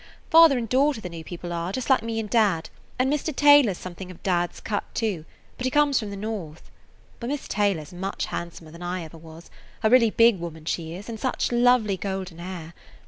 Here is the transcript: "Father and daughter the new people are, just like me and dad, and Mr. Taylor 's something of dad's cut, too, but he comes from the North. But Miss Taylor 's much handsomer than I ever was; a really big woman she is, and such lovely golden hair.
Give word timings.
"Father 0.31 0.57
and 0.57 0.67
daughter 0.67 0.99
the 0.99 1.09
new 1.09 1.23
people 1.23 1.53
are, 1.53 1.71
just 1.71 1.87
like 1.87 2.01
me 2.01 2.19
and 2.19 2.27
dad, 2.27 2.71
and 2.97 3.13
Mr. 3.13 3.35
Taylor 3.35 3.75
's 3.75 3.77
something 3.77 4.09
of 4.09 4.23
dad's 4.23 4.59
cut, 4.59 4.83
too, 4.95 5.25
but 5.59 5.65
he 5.65 5.69
comes 5.69 5.99
from 5.99 6.09
the 6.09 6.17
North. 6.17 6.71
But 7.19 7.29
Miss 7.29 7.47
Taylor 7.47 7.85
's 7.85 7.93
much 7.93 8.25
handsomer 8.25 8.71
than 8.71 8.81
I 8.81 9.03
ever 9.03 9.19
was; 9.19 9.51
a 9.83 9.91
really 9.91 10.09
big 10.09 10.39
woman 10.39 10.65
she 10.65 10.95
is, 10.95 11.07
and 11.07 11.19
such 11.19 11.51
lovely 11.51 11.97
golden 11.97 12.39
hair. 12.39 12.73